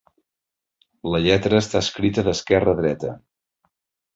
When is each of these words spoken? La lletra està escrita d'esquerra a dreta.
La 1.15 1.19
lletra 1.25 1.59
està 1.65 1.81
escrita 1.87 2.25
d'esquerra 2.29 2.77
a 2.79 2.81
dreta. 2.81 3.17